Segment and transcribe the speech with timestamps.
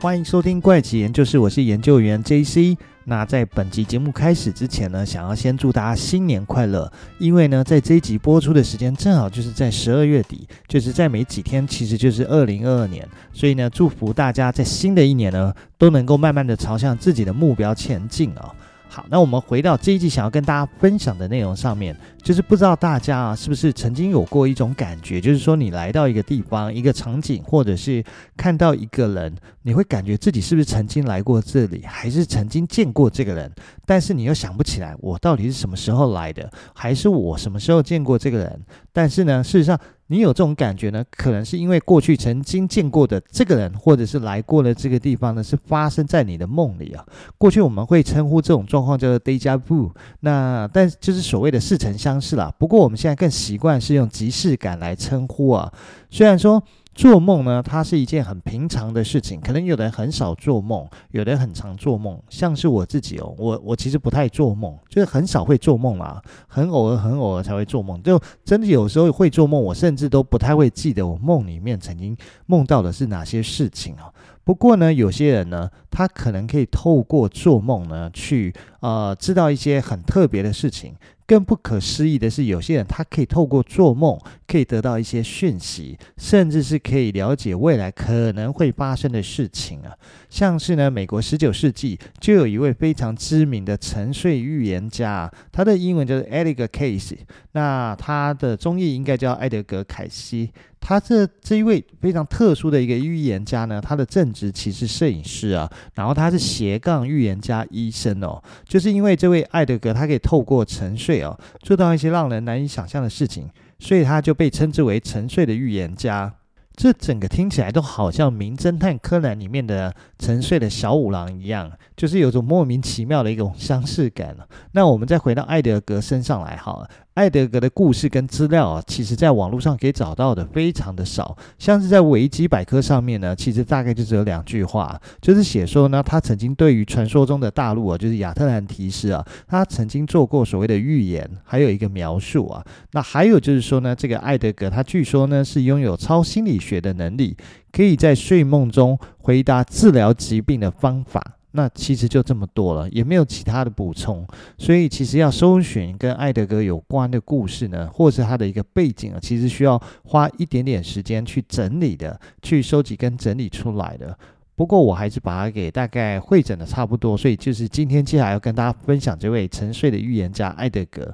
[0.00, 2.76] 欢迎收听怪奇研究室，我是研究员 JC。
[3.02, 6.88] 那在本集节目开始之前呢，想要先祝大家新年快乐，
[7.18, 13.04] 因为呢，在这一集播出的时间正好就是在十二月底，就是在没几天，其实就是二零二二年。
[13.32, 18.54] 所以呢，祝福大家在新的一年呢，都能够慢慢的朝向自己的目标前进啊、
[18.88, 28.04] 好，那我们回到这一集想要跟大家分享的内容上面，就是不知道大家啊是不是曾经有过一种感觉，就是说你来到一个地方、一个场景，或者是
[28.36, 29.34] 看到一个人，
[29.68, 33.52] 你会感觉自己是不是曾经来过这里，还是曾经见过这个人，
[33.84, 38.62] 但是你又想不起来我到底是什么时候来的，还是我什么时候见过这个人，
[38.94, 39.78] 但是呢，事实上。
[40.10, 47.04] 你有这种感觉呢，可能是因为过去曾经见过的这个人，或者是来过的这个地方呢，是发生在你的梦里啊。
[47.36, 52.50] 过去我们会称呼这种状况叫做 deja vu，那但就是所谓的似曾相识啦。
[52.58, 55.70] 不过我们现在更习惯是用即视感来称呼啊。
[56.08, 56.62] 虽然说。
[56.98, 59.40] 做梦呢，它是一件很平常的事情。
[59.40, 62.20] 可能有的人很少做梦，有的人很常做梦。
[62.28, 68.02] 像是我自己哦，我我其实不太做梦，就是很少会做梦啦，很偶尔很偶尔才会做梦。
[68.02, 74.10] 就真的有时候会做梦，我甚至都不太会记得我梦里面曾经梦到的是哪些事情啊。
[74.42, 80.94] 不过呢，有些人呢，他可能可以透过做梦呢，去呃知道一些很特别的事情。
[81.26, 89.92] 更不可思议的是，有些人他可以透过做梦，可以得到一些讯息，甚至是可以了解未来可能会发生的事情啊。
[90.30, 97.18] 像是呢，美国十九世纪就有一位非常知名的沉睡预言家，他的英文就是 Edgar Case，
[97.52, 100.50] 那他的中译应该叫艾德格·凯西。
[100.80, 113.48] 他这这一位非常特殊的一个预言家呢，他的正职其实摄影师啊，然后他是斜杠预言家医生哦，就是因为这位艾德格他可以透过沉睡哦，做到一些让人难以想象的事情，
[113.78, 116.34] 所以他就被称之为沉睡的预言家。
[116.76, 124.36] 这整个听起来都好像名侦探柯南里面的沉睡的小五郎一样，就是有种莫名其妙的一种相似感。
[124.70, 126.88] 那我们再回到艾德格身上来好了。
[127.18, 147.36] 艾德格的故事跟资料啊，其实在网络上可以找到的非常的少，像是在维基百科上面呢，其实大概就只有两句话，就是写说呢，他曾经对于传说中的大陆啊，就是亚特兰提斯啊，他曾经做过所谓的预言，还有一个描述啊，那还有就是说呢，这个艾德格他据说呢是拥有超心理学的能力，
[147.72, 151.37] 可以在睡梦中回答治疗疾病的方法。
[151.58, 154.24] 那其实就这么多了，也没有其他的补充。
[154.56, 164.16] 所以其实要搜寻跟艾德格有关的故事呢，或是他的一个背景啊，其实需要花一点点时间去整理的，去收集跟整理出来的。
[164.54, 167.16] 不过我还是把它给大概会整的差不多。
[167.16, 171.12] 所以就是今天接下来要跟大家分享这位沉睡的预言家艾德格。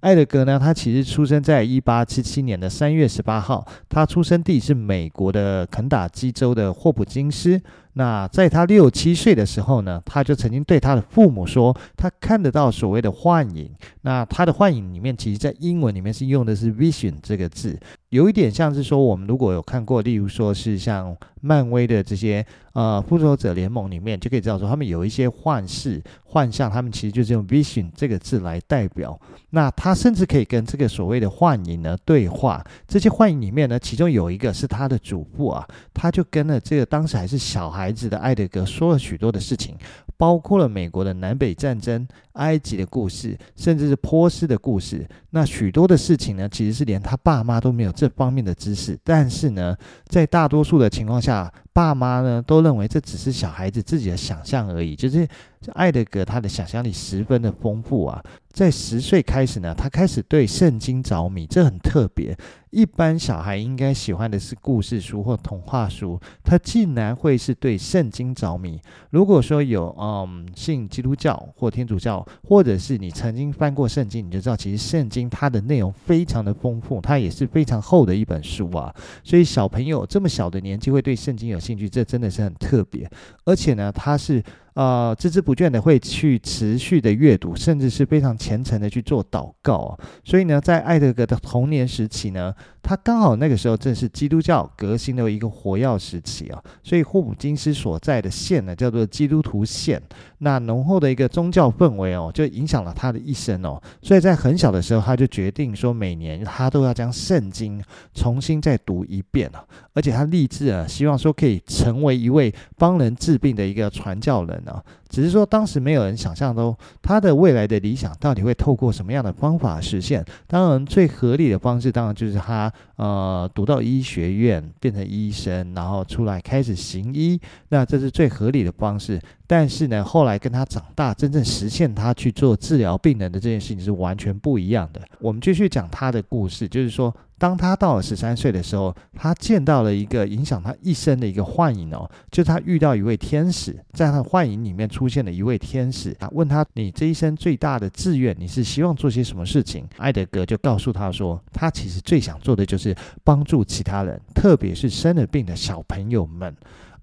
[0.00, 7.60] 艾德格呢，他其实出生在一八七七年的三月十八号，他出生地是美国的肯塔基州的霍普金斯。
[7.94, 13.70] 那在他六七岁的时候呢，他就曾经对他的父母说，他看得到所谓的幻影。
[14.00, 29.20] 那他的幻影里面，其实在英文里面是用的是 vision 这个字，有一点像是说，我们如果有看过，例如说是像漫威的这些呃复仇者联盟里面，就可以知道说，他们有一些幻视、幻象，他们其实就是用 vision 这个字来代表。
[29.50, 32.64] 那他甚至可以跟这个所谓的幻影呢对话。
[32.88, 37.81] 这些幻影里面呢，其中有一个是他的祖父啊，他就跟了这个当时还是小孩。
[37.82, 39.76] 孩子的艾德格说了许多的事情，
[40.16, 45.06] 包括了美国的南北战争、埃及的故事，甚至是波斯的故事。
[45.30, 48.98] 那许多的事情呢，其实是连他爸妈都没有这方面的知识。
[49.02, 54.94] 但是呢，在大多数的情况下，爸妈呢都认为这只是小孩子自己的想象而已。
[54.94, 55.26] 就是
[55.72, 58.22] 艾德格他的想象力十分的丰富啊。
[58.50, 62.36] 在十岁开始呢，他开始对圣经着迷，这很特别。
[62.68, 68.78] 一般小孩应该喜欢的是故事书或童话书，他竟然会是对圣经着迷。
[69.08, 78.92] 如果说有嗯信基督教或天主教，或者是你曾经翻过圣经，你就知道其实圣经它的内容非常的丰富，它也是非常厚的一本书啊。
[79.22, 83.08] 所以小朋友这么小的年纪会对圣经有兴趣，这真的是很特别。
[83.44, 84.42] 而且呢，它是。
[84.74, 89.98] 呃，孜孜不倦的会去持续的阅读，甚至是非常虔诚的去做祷告啊。
[90.24, 96.62] 所以呢，在艾德格的童年时期呢，他刚好那个时候正是基督教革新的一个火药时期啊。
[96.82, 100.00] 所以霍普金斯所在的县呢，叫做基督徒县。
[100.38, 103.80] 那浓厚的一个宗教氛围哦，就影响了他的一生哦。
[104.00, 107.80] 所以在很小的时候，他就决定说，每年他都要将圣经
[108.14, 109.62] 重新再读一遍啊。
[109.92, 114.61] 而且他立志啊，希望说可以成为一位帮人治病的一个传教人。
[114.64, 114.84] 呢、啊。
[115.12, 120.24] 只是说当时没有人想象到他的未来的理想到底会透过什么样的方法实现。
[120.46, 127.38] 当然，最合理的方式当然就是他呃读到医学院变成医生，然后出来开始行医，
[127.68, 129.20] 那这是最合理的方式。
[129.46, 135.00] 但是呢，后来跟他长大真正实现他去做治疗病人的这件事情是完全不一样的。
[135.20, 137.14] 我们继续讲他的故事，就是说。
[137.38, 149.84] 当他到了十三岁的时候，他见到了一个影响他一生的一个幻影哦，就他遇到一位天使，在他的幻影里面出出现了一位天使啊，问他，你这一生最大的志愿，你是希望做些什么事情？
[149.96, 152.94] 艾德格就告诉他说，他其实最想做的就是
[153.24, 156.54] 帮助其他人，特别是生了病的小朋友们。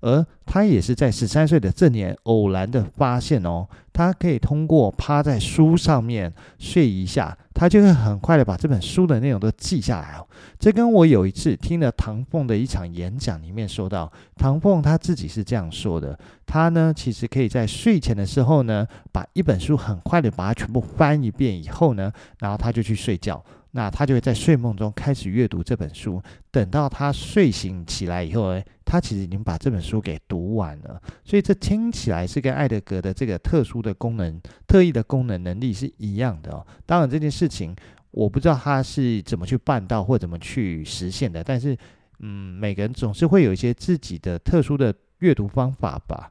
[0.01, 10.25] 而他也是在十三岁的这年偶然的发现哦，他可以通过趴在书上面睡一下，他就会很快的把这本书的内容都记下来哦。
[10.57, 23.43] 这跟我有一次听了唐凤的一场演讲里面说到，唐凤他自己是这样说的，他呢其实可以在睡前的时候呢，把一本书很快的把它全部翻一遍以后呢，然后他就去睡觉。
[23.71, 31.01] 那他就会在睡梦中开始阅读这本书，等到他睡醒起来以后，诶，他其实已经把这本书给读完了。
[31.23, 36.65] 所以这听起来是跟艾德格的这个特殊的功能、特异的功能能力是一样的哦。
[36.85, 37.75] 当然这件事情
[38.11, 41.77] 我不知道他是怎么去办到或怎么去实现的，但是
[42.19, 46.29] 嗯，每个人总是会有一些自己的特殊的阅读方法吧。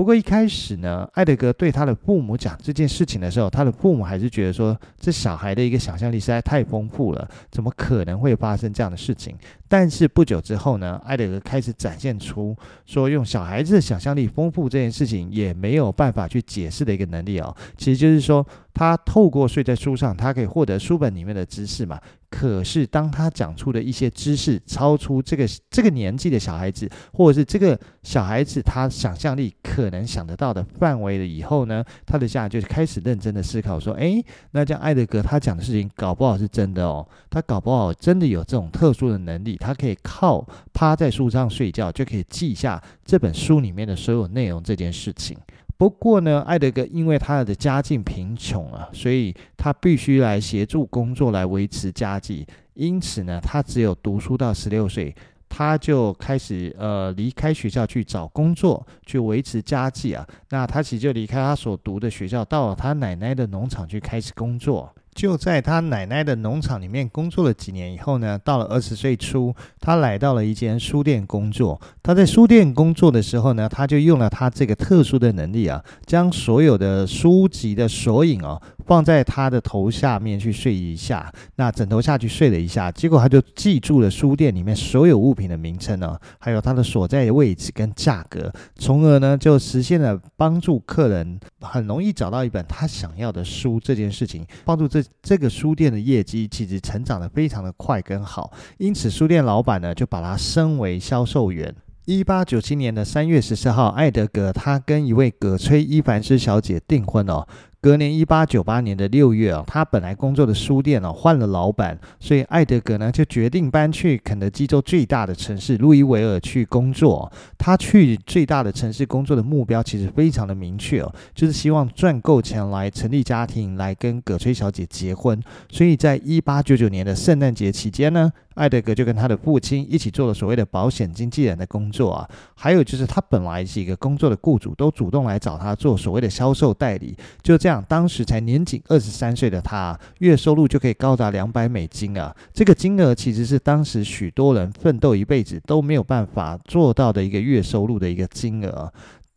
[0.00, 9.36] 不过一开始呢，艾德格对他的父母讲这件事情的时候，他的父母还是觉得说，这小孩的一个想象力实在太丰富了，怎么可能会发生这样的事情？
[9.68, 12.56] 但是不久之后呢，艾德格开始展现出
[12.86, 17.54] 说，用小孩子的想象力丰富这件事情也没有办法去解释的一个能力哦。
[17.76, 22.00] 其实就是说，他透过睡在书上，他可以获得书本里面的知识嘛。
[22.30, 45.36] 可是，当他讲出的一些知识超出这个这个年纪的小孩子，或者是这个小孩子他想象力可能想得到的范围了以后呢，他的家长就开始认真的思考说：“诶，那这样艾德格他讲的事情搞不好是真的哦，他搞不好真的有这种特殊的能力，他可以靠趴在书上睡觉就可以记下这本书里面的所有内容这件事情。”
[45.80, 52.46] 不过呢，艾德格因为他的家境贫穷啊，所以他必须来协助工作来维持家计。
[52.74, 55.16] 因此呢，他只有读书到十六岁，
[55.48, 60.22] 他就开始呃离开学校去找工作，去维持家计啊。
[60.50, 64.94] 那他其实就离开他所读的学校，到了他奶奶的农场去开始工作。
[65.14, 71.80] 就在他奶奶的农场里面工作了几年以后呢，到了二十岁初，他来到了一间书店工作。
[72.02, 78.60] 他在书店工作的时候呢，他就用了他这个特殊的能力啊，将所有的书籍的索引哦。
[78.86, 101.74] 放在他的头下面去睡一下，那枕头下去睡了一下，结果他就记住了书店里面所有物品的名称呢，还有它的所在的位置跟价格，从而呢就实现了帮助客人很容易找到一本他想要的书这件事情，帮助这这个书店的业绩其实成长的非常的快跟好，因此书店老板呢就把他升为销售员。
[102.06, 107.46] 一八九七年的三月十四号，艾德格他跟一位葛崔伊凡斯小姐订婚哦。
[107.82, 117.32] 隔年一八九八年的六月啊，他本来工作的书店哦换了老板，所以艾德格呢就决定搬去肯德基州最大的城市路易维尔去工作。
[117.56, 125.42] 他去最大的城市工作的目标其实非常的明确哦，就是希望赚够钱来成立家庭，来跟葛崔小姐结婚。
[125.70, 132.28] 所以在一八九九年的圣诞节期间呢，艾德格就跟他的父亲一起做了所谓的保险经纪人的工作啊。
[132.54, 137.69] 还有就是他本来是一个工作的雇主，都主动来找他做所谓的销售代理，就这样。
[137.86, 142.34] 当时才年仅二十三岁的他，月收入就可以高达两百美金啊！
[142.54, 148.90] 这个金额其实是当时许多人奋斗一辈子都没有办法做到的一个月收入的一个金额。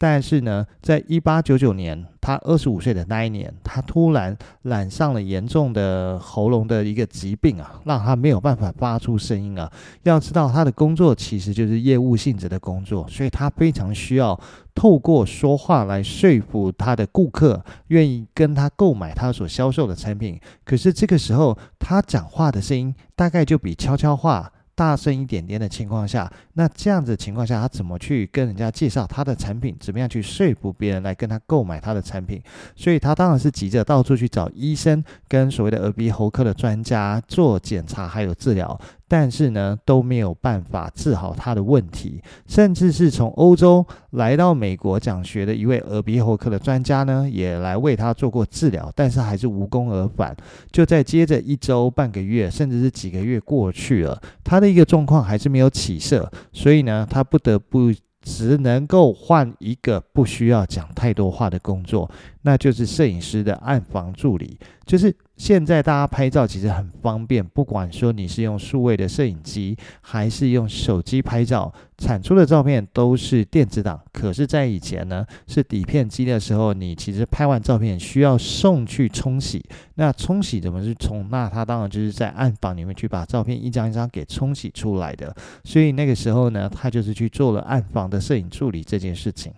[0.03, 9.71] 但是呢，在一八九九年，他二十五岁的那一年，他突然染上了严重的喉咙的一个疾病啊，让他没有办法发出声音啊。
[10.01, 14.37] 要知道，他的工作其实就是业务性质的工作，所以他非常需要
[14.75, 20.37] 透过说话来说服他的顾客，愿意跟他购买他所销售的产品。
[20.65, 24.51] 可是这个时候，他讲话的声音大概就比悄悄话。
[24.75, 29.75] 大声一点点的情况下，那这样子情况下，他怎么去跟人家介绍他的产品？
[29.79, 32.41] 怎么样去说服别人来跟他购买他的产品？
[32.75, 38.79] 所以他当然是急着到处去找医生跟所谓的耳鼻喉科的专家做检查还有治疗。
[39.15, 50.35] 但是呢，都没有办法治好他的问题，甚至是从欧洲来到美国讲学的一位耳鼻喉科的专家呢，也来为他做过治疗，但是还是无功而返。
[50.71, 57.93] 就在接着一周、半个月，甚至是几个月过去了，他的一个状况还是没有起色，所以呢，他不得不
[58.23, 62.09] 只能够换一个不需要讲太多话的工作，
[62.41, 64.57] 那就是摄影师的暗房助理。
[64.87, 73.99] 就是现在大家拍照其实很方便，不管说你是用数位的摄影机，还是用手机拍照，产出的照片都是电子档。
[74.11, 79.63] 可是，在以前呢，是底片机的时候，你其实拍完照片需要送去冲洗。
[79.95, 81.27] 那冲洗怎么去冲？
[81.31, 85.35] 那它当然就是在暗房里面去把照片一张一张给冲洗出来的。
[85.63, 89.51] 所以那个时候呢，他就是去做了暗房的摄影助理这件事情，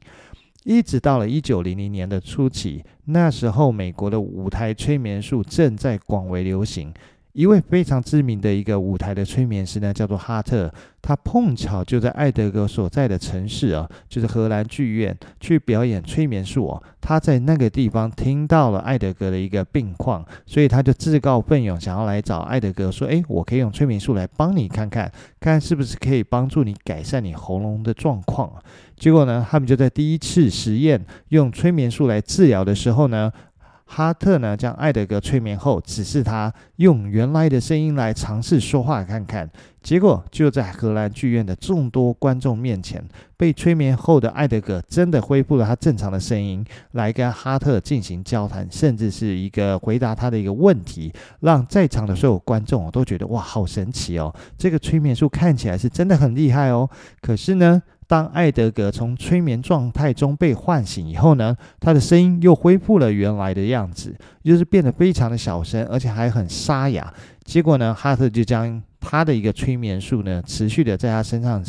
[0.65, 6.91] 一直到了一九零零年的初期，那时候美国的舞台催眠术正在广为流行。
[7.35, 16.81] 一位非常知名的一个舞台的催眠师呢，叫做哈特，他碰巧就在艾德格所在的城市啊，就是荷兰剧院去表演催眠术哦。
[17.01, 25.11] 他在那个地方听到了艾德格的一个病况，所以他就自告奋勇想要来找艾德格说：“诶，我可以用催眠术来帮你看看，
[25.41, 28.49] 看是不是可以帮助你改善你喉咙的状况。”
[28.95, 33.29] 结果呢，他们就在第一次实验用催眠术来治疗的时候呢。
[33.85, 39.49] 哈特呢，将艾德格催眠后，指示他用原来的声音来尝试说话看看。
[39.81, 43.03] 结果就在荷兰剧院的众多观众面前，
[43.37, 54.33] 被催眠后的艾德格真的恢复了他正常的声音，来跟哈特进行交谈，甚至是一个回答他的一个问题，让在场的所有观众都觉得哇，好神奇哦！
[54.57, 56.89] 这个催眠术看起来是真的很厉害哦。
[57.21, 67.13] 可是呢，当艾德格从催眠状态中被唤醒以后呢，他的声音又恢复了原来的样子，就是变得非常的小声，而且还很沙哑。
[67.43, 71.63] 结果呢，哈特就将他的一个催眠术呢，持续的在他身上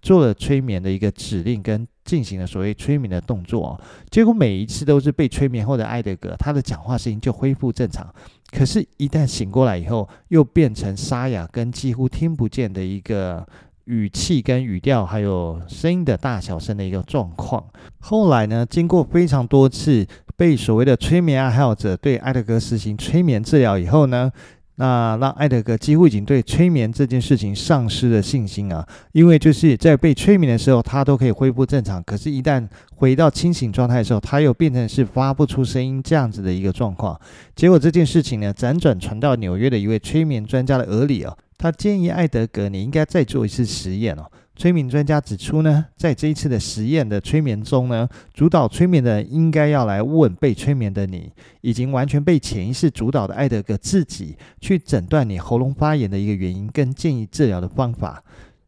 [0.00, 3.80] 做了催眠的一个指令，跟进行了所谓催眠的动作。
[4.10, 8.12] 结果每一次都是被催眠后的艾德格，他的讲话声音就恢复正常。
[8.52, 13.44] 可是，一旦醒过来以后，又变成沙哑跟几乎听不见的一个
[13.86, 17.64] 语气跟语调，还有声音的大小声的一个状况。
[17.98, 24.30] 后来呢，经过非常多次被所谓的催眠爱好者对艾德格实行催眠治疗以后呢，
[24.78, 37.18] 那让艾德格几乎已经对催眠这件事情丧失了信心啊，因为就是在被催眠的时候，他都可以恢复正常，可是，一旦回到清醒状态的时候，他又变成是发不出声音这样子的一个状况。
[37.54, 44.30] 结果这件事情呢，辗转传到纽约的一位催眠专家的耳里啊，他建议艾德格，你应该再做一次实验哦。
[44.54, 58.22] 催眠专家指出呢，在这一次的实验的催眠中呢，主导催眠的人应该要来问被催眠的你，已经完全被潜意识主导的艾德格自己去诊断你喉咙发炎的一个原因跟建议治疗的方法。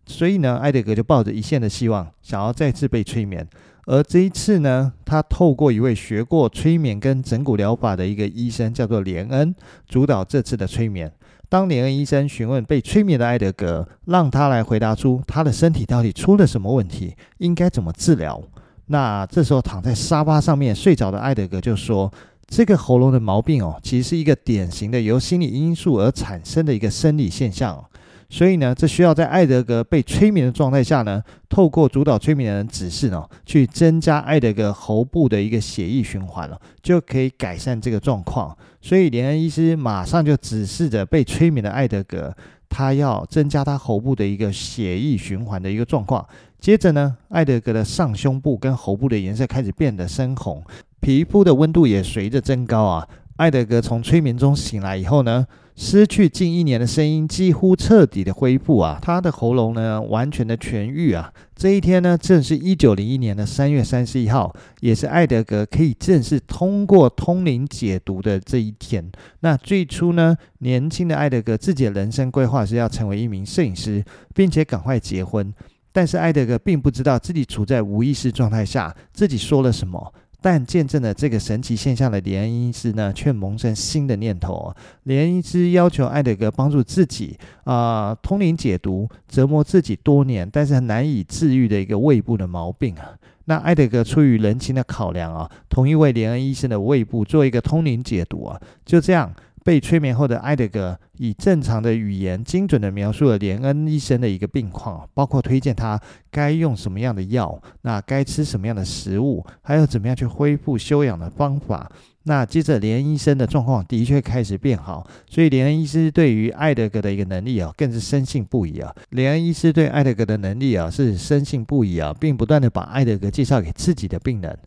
[0.04, 3.46] 所以呢，艾德格就抱着一线的希望，想要再次被催眠。
[3.86, 9.54] 而这一次呢，他透过一位学过催眠跟整骨疗法的一个医生，叫做连恩，
[9.88, 11.10] 主导这次的催眠。
[11.48, 18.42] 当连恩医生询问被催眠的艾德格，让他来回答出他的身体到底出了什么问题，应该怎么治疗。
[18.86, 22.12] 那这时候躺在沙发上面睡着的艾德格就说
[22.46, 27.82] ：“这个喉咙的毛病哦，其实是一个典型的由心理因素而产生的一个生理现象。”
[28.30, 38.54] 所以呢，这需要在艾德格被催眠的状态下呢，透过主导催眠的人指示呢，去增加艾德格喉部的一个血液循环了，就可以改善这个状况。
[38.80, 42.34] 所以连恩医师马上就指示着被催眠的艾德格，
[42.68, 46.26] 他要增加他喉部的一个血液循环的一个状况。
[46.58, 50.62] 接着呢，艾德格的上胸部跟喉部的颜色开始变得深红，
[51.00, 53.08] 皮肤的温度也随着增高啊。
[53.36, 55.46] 艾德格从催眠中醒来以后呢，
[55.80, 61.32] 失去近一年的声音几乎彻底的恢复啊，他的喉咙呢完全的痊愈啊。
[61.54, 69.08] 这一天呢，正是一九零一年的三月三十一号，也是艾德格可以正式通过通灵解读的这一天。
[69.38, 74.04] 那最初呢，年轻的艾德格自己的人生规划是要成为一名摄影师，
[74.34, 75.54] 并且赶快结婚。
[75.92, 80.12] 但是艾德格并不知道自己处在无意识状态下，自己说了什么。
[80.40, 84.74] 但见证了这个神奇现象的连恩医师呢，却萌生新的念头。
[85.04, 93.14] 连恩医师要求艾德格帮助自己啊、通灵解读折磨自己多年，但是难以治愈的一个胃部的毛病啊。
[93.46, 98.60] 那艾德格出于人情的考量啊，同意为连恩医生的胃部做一个通灵解读啊。
[98.84, 99.34] 就这样。
[99.68, 111.92] 被催眠后的艾德格以正常的语言，精准地描述了连恩医生的一个病况，包括推荐他该用什么样的药，那该吃什么样的食物，还有怎么样去恢复休养的方法。
[112.22, 118.90] 那接着连恩医生的状况的确开始变好，所以连恩医师对于艾德格的一个能力啊，更是深信不疑啊。
[119.10, 124.58] 连恩医师对艾德格的能力啊是深信不疑啊，并不断地把艾德格介绍给自己的病人。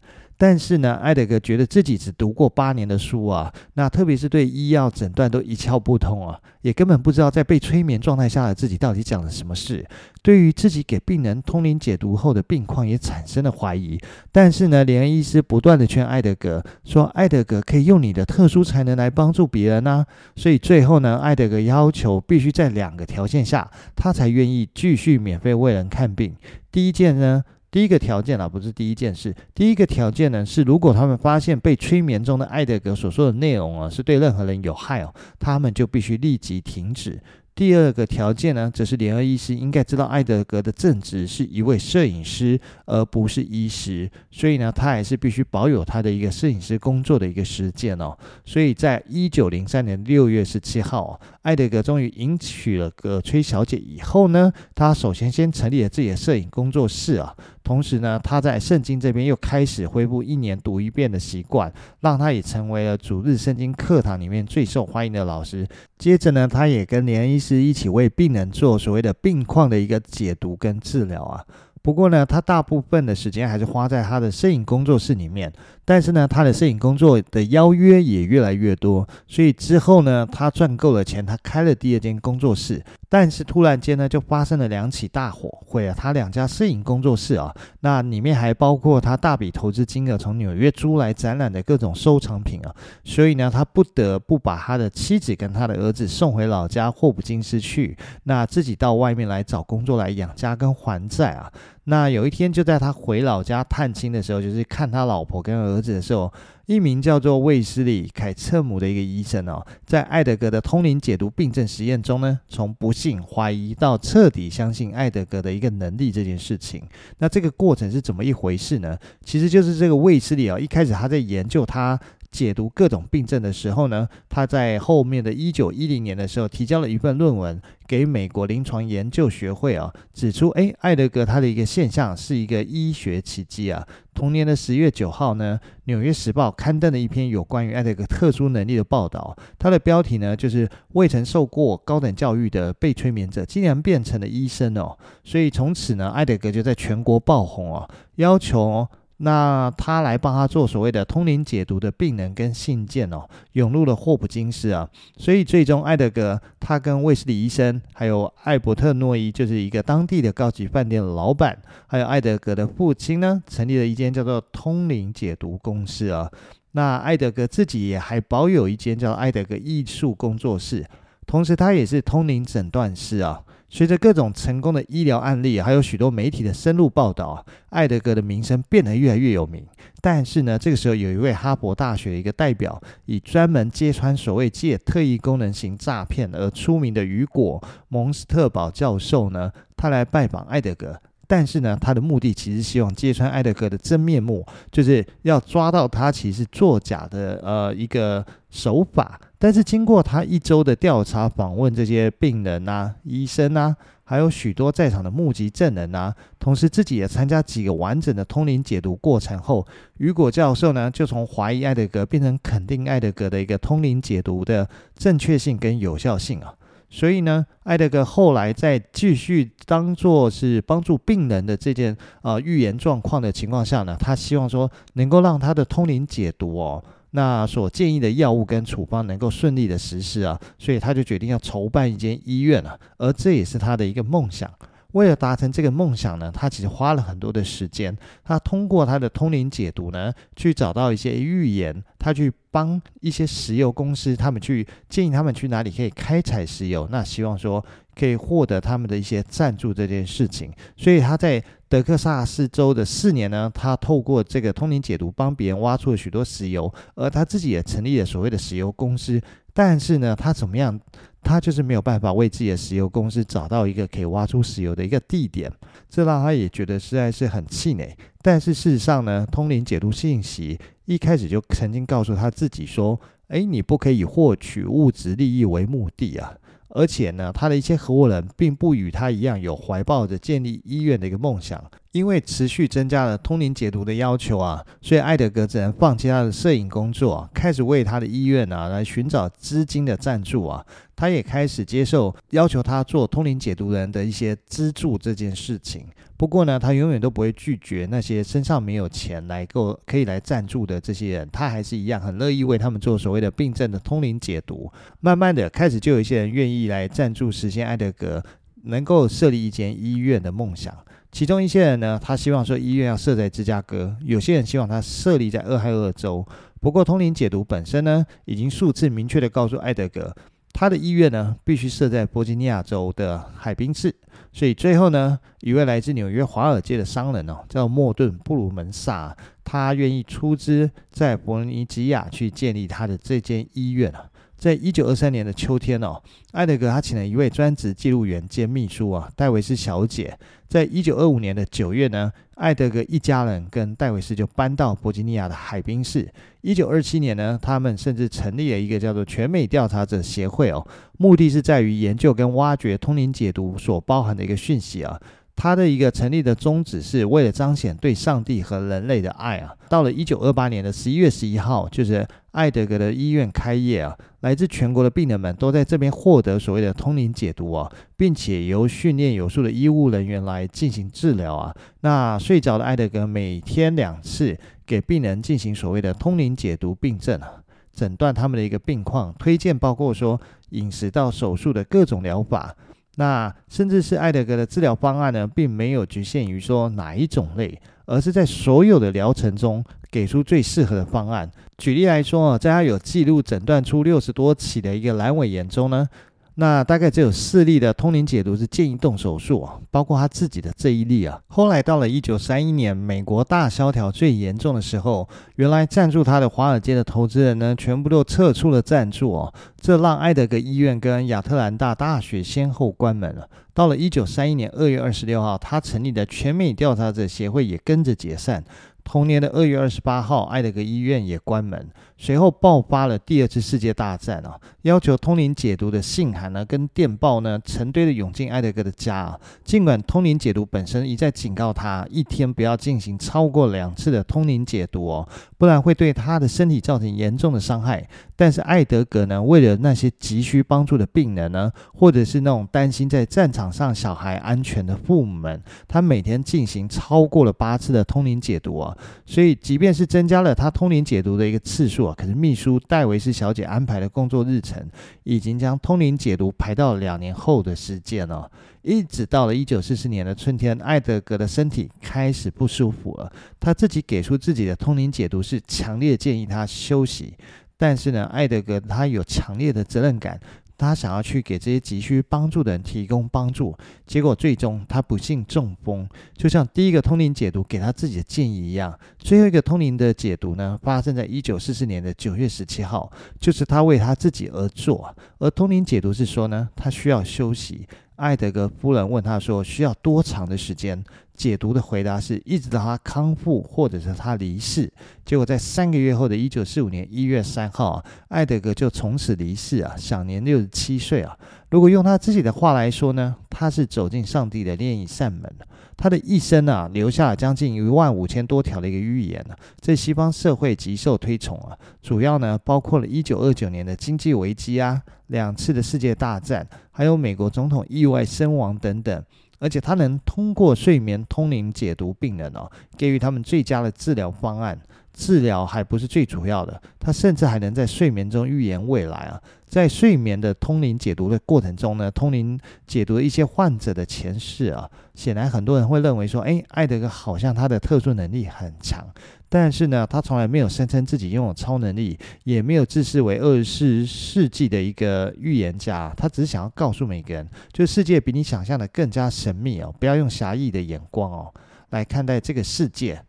[0.41, 9.85] 但是呢，艾德格觉得自己只读过八年的书啊，那特别是对医药诊断都一窍不通啊，也根本不知道在被催眠状态下的自己到底讲了什么事。
[10.23, 13.99] 对于自己给病人通灵解读后的病况也产生了怀疑。
[14.31, 20.03] 但是呢，连医师不断地劝艾德格说，艾德格可以用你的特殊才能来帮助别人啊。
[20.35, 26.35] 所以最后呢，艾德格要求必须在两个条件下，他才愿意继续免费为人看病。
[26.71, 27.43] 第一件呢。
[27.71, 29.33] 第一个条件啊，不是第一件事。
[29.55, 37.17] 第一个条件呢，是如果他们发现被催眠中的艾德格所说的内容啊，是对任何人有害哦，他们就必须立即停止。
[37.61, 48.17] 第二个条件呢，则是联合医师应该知道艾德格的正职是一位摄影师，而不是医师，所以呢，他还是必须保有他的一个摄影师工作的一个时间哦。
[48.43, 57.35] 所以在一九零三年六月十七号，艾德格终于迎娶了葛崔小姐以后呢，他首先先成立了自己的摄影工作室啊。
[57.63, 65.65] 同时呢，他在圣经这边又开始恢复一年读一遍的习惯，让他也成为了主日圣经课堂里面最受欢迎的老师。
[65.99, 71.43] 接着呢，他也跟连医师是一起为病人做所谓的病况的一个解读跟治疗啊。
[71.81, 75.51] 不过呢，他大部分的时间还是花在他的摄影工作室里面。
[75.91, 82.81] 但是呢，他的摄影工作的邀约也越来越多，所以之后呢，他赚够了钱，他开了第二间工作室。
[83.09, 87.53] 但是突然间呢，就发生了两起大火，毁了他两家摄影工作室啊。
[87.81, 92.73] 那里面还包括他大笔投资金额从纽约租来展览的各种收藏品啊。
[93.03, 101.51] 所以呢，他不得不把他的妻子跟他的儿子送回老家霍普金斯去，那自己到外面来找工作来养家跟还债啊。
[101.85, 106.31] 那有一天，就在他回老家探亲的时候，就是看他老婆跟儿子的时候，
[106.67, 116.83] 一名叫做卫斯理·凯彻姆的一个医生哦，在艾德格的通灵解读病症实验中呢，从不信、怀疑到彻底相信艾德格的一个能力这件事情。
[117.17, 118.95] 那这个过程是怎么一回事呢？
[119.25, 121.99] 其实就是这个卫斯理啊，一开始他在研究他。
[122.31, 133.85] 解读各种病症的时候呢，他在后面的一九一零年的时候提交了一份论文给美国临床研究学会啊，指出诶，艾德格他的一个现象是一个医学奇迹啊。
[134.13, 148.87] 同年的十月九号呢，纽约时报刊登了一篇有关于艾德格特殊能力的报道，它的标题呢就是未曾受过高等教育的被催眠者竟然变成了医生哦，所以从此呢，艾德格就在全国爆红哦，要求。
[149.23, 161.55] 那他来帮他做所谓的通灵解读的病人跟信件哦，涌入了霍普金斯啊，所以最终艾德格他跟卫斯理医生，还有艾伯特诺伊，就是一个当地的高级饭店的老板，
[161.85, 166.27] 还有艾德格的父亲呢，成立了一间叫做通灵解读公司啊。
[166.71, 170.83] 那艾德格自己也还保有一间叫艾德格艺术工作室，
[171.27, 173.43] 同时他也是通灵诊断师啊。
[173.73, 179.65] 随着各种成功的医疗案例，还有许多媒体的深入报道，艾德格的名声变得越来越有名。
[180.01, 191.01] 但是呢，这个时候有一位哈佛大学的一个代表，以专门揭穿所谓借特异功能型诈骗而出名的雨果蒙斯特堡教授呢，他来拜访艾德格。
[191.31, 199.17] 但是呢，他的目的其实希望揭穿艾德格的真面目，就是要抓到他其实作假的呃一个手法。
[199.39, 209.65] 但是经过他一周的调查访问，这些病人啊、医生啊，还有许多在场的目击证人啊，同时自己也参加几个完整的通灵解读过程后，
[209.99, 214.67] 雨果教授呢就从怀疑艾德格变成肯定艾德格的一个通灵解读的
[214.97, 216.53] 正确性跟有效性啊。
[216.93, 234.51] 所以呢，艾德格后来在继续当做是帮助病人的这件呃预言状况的情况下呢，他希望说能够让他的通灵解读哦，那所建议的药物跟处方能够顺利的实施啊，所以他就决定要筹办一间医院了，而这也是他的一个梦想。
[234.93, 237.95] 为了达成这个梦想呢，他其实花了很多的时间。
[238.23, 247.63] 他通过他的通灵解读呢，去找到一些预言，他去帮一些石油公司，他们去建议他们去哪里可以开采石油，那希望说
[247.95, 250.51] 可以获得他们的一些赞助这件事情。
[250.75, 259.21] 所以他在德克萨斯州的四年呢，他透过这个通灵解读帮别人挖出了许多石油，而他自己也成立了所谓的石油公司。
[259.53, 260.79] 但是呢，他怎么样？
[261.23, 265.51] 他就是没有办法为自己的石油公司找到一个可以挖出石油的一个地点，
[265.87, 267.95] 这让他也觉得实在是很气馁。
[268.23, 276.33] 但是事实上呢，通灵解读信息一开始就曾经告诉他自己说：“诶，你不可以获取物质利益为目的啊！”
[276.73, 281.63] 而且呢，他的一些合伙人并不与他一样有怀抱着建立医院的一个梦想。
[281.91, 290.65] 因为持续增加了通灵解读的要求啊，所以艾德格只能放弃他的摄影工作，开始为他的医院啊来寻找资金的赞助啊。
[290.95, 295.85] 他也开始接受要求他做通灵解读人的一些资助这件事情。
[296.15, 304.71] 不过呢，他永远都不会拒绝那些身上没有钱来够可以来赞助的这些人，他还是一样很乐意为他们做所谓的病症的通灵解读。
[304.99, 308.23] 慢慢的，开始就有一些人愿意来赞助，实现艾德格
[308.63, 310.71] 能够设立一间医院的梦想。
[311.11, 316.25] 其中一些人呢，他希望说医院要设在芝加哥；有些人希望他设立在俄亥俄州。
[316.61, 320.15] 不过，通灵解读本身呢，已经数次明确的告诉艾德格，
[320.53, 323.93] 他的医院呢，必须设在波吉尼亚州的海滨市。
[324.31, 334.05] 所以最后呢，一位来自纽约华尔街的商人哦，叫莫顿布鲁门萨，他愿意出资在伯尼吉亚去建立他的这间医院啊。
[334.41, 336.01] 在一九二三年的秋天哦，
[336.31, 340.17] 艾德格他请了一位专职记录员兼秘书啊，戴维斯小姐。
[340.47, 346.11] 在一九二五年的九月呢，艾德格一家人跟戴维斯就搬到伯吉尼亚的海滨市。
[346.41, 350.65] 一九二七年呢，他们甚至成立了一个叫做全美调查者协会哦，
[350.97, 354.99] 目的是在于研究跟挖掘通灵解读所包含的一个讯息啊。
[355.35, 359.53] 他的一个成立的宗旨是为了彰显对上帝和人类的爱啊。
[359.69, 371.55] 到了一九二八年的十一月十一号，就是艾德格的医院开业啊，来自全国的病人们都在这边获得所谓的通灵解读啊，并且由训练有素的医务人员来进行治疗啊。
[371.79, 377.41] 那睡着的艾德格每天两次给病人进行所谓的通灵解读病症啊，
[377.73, 382.55] 诊断他们的一个病况，推荐包括说饮食到手术的各种疗法。
[382.95, 391.29] 那甚至是艾德格的治疗方案呢，并没有局限于说哪一种类，而是在所有的疗程中给出最适合的方案。
[391.57, 395.87] 举例来说啊，在他有记录诊断出六十多起的一个阑尾炎中呢。
[396.35, 401.19] 那大概只有四例的通灵解读是建议动手术啊，包括他自己的这一例啊。
[401.27, 413.27] 后来到了一九三一年，美国大萧条最严重的时候，原来赞助他的华尔街的投资人呢，全部都撤出了赞助哦，这让艾德格医院跟亚特兰大大学先后关门了。
[413.53, 418.43] 到了一九三一年二月二十六号，他成立的全美调查者协会也跟着解散。
[418.83, 421.69] 同年的二月二十八号，艾德格医院也关门。
[422.01, 429.19] 随后爆发了第二次世界大战啊，要求通灵解读的信函呢，跟电报呢，成堆的涌进艾德格的家啊。
[429.43, 437.87] 尽管通灵解读本身一再警告他，一天不要进行超过两次的通灵解读哦，不然会对他的身体造成严重的伤害。
[438.15, 448.75] 但是艾德格呢，为了那些急需帮助的病人呢，或者是那种担心在战场上小孩安全的父母们，他每天进行超过了八次的通灵解读啊。
[449.05, 451.90] 所以，即便是增加了他通灵解读的一个次数。
[451.95, 454.65] 可是秘书戴维斯小姐安排的工作日程，
[455.03, 458.29] 已经将通灵解读排到两年后的时间了。
[458.61, 463.11] 一直到了一九四四年的春天，艾德格的身体开始不舒服了。
[463.39, 467.15] 他自己给出自己的通灵解读是强烈建议他休息，
[467.57, 470.19] 但是呢，艾德格他有强烈的责任感。
[470.61, 478.77] 他想要去给这些急需帮助的人提供帮助，结果最终他不幸中风，就像第一个通灵解读给他自己的建议一样。
[478.99, 484.95] 最后一个通灵的解读呢，发生在一九四四年的九月十七号，就是他为他自己而做。
[485.17, 487.67] 而通灵解读是说呢，他需要休息。
[488.01, 490.83] 艾德格夫人问他说：“需要多长的时间？”
[491.13, 494.67] 解读的回答是一直到他康复，或者是他离世。
[495.05, 501.15] 结果在三个月后的一九四五年一月三号，艾德格就从此离世啊，享年六十七岁啊。
[501.51, 505.31] 如果用他自己的话来说呢，他是走进上帝的另一扇门。
[505.77, 511.55] 他的一生啊，留下了将近一万五千多条的一个预言呢，在西方社会极受推崇啊。
[511.83, 516.47] 主要呢，包括了一九二九年的经济危机啊，两次的世界大战，
[516.81, 519.03] 还有美国总统意外身亡等等。
[519.37, 524.59] 而且他能通过睡眠通灵解读病人哦，给予他们最佳的治疗方案。
[524.93, 529.21] 治疗还不是最主要的，他甚至还能在睡眠中预言未来啊！
[529.47, 534.69] 在睡眠的通灵解读的过程中呢，通灵解读一些患者的前世啊。
[534.95, 538.85] 显然很多人会认为说，哎，艾德格好像他的特殊能力很强，
[539.27, 545.93] 但是呢，他从来没有声称自己拥有超能力，也没有自视为二十世纪的一个预言家。
[545.97, 551.33] 他只是想要告诉每个人，就世界比你想象的更加神秘哦，不要用狭义的眼光哦
[551.71, 553.01] 来看待这个世界。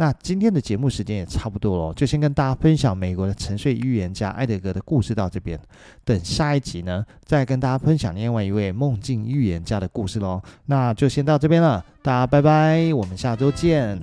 [0.00, 5.58] 那今天的节目时间也差不多了，就先跟大家分享美国的沉睡预言家艾德格的故事到这边。
[6.04, 10.40] 等下一集呢，再跟大家分享另外一位梦境预言家的故事喽。
[10.66, 14.00] 那就先到这边了，大家拜拜，我们下周见。